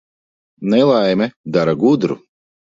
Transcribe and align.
Nelaime 0.69 1.29
dara 1.53 1.79
gudru. 1.85 2.21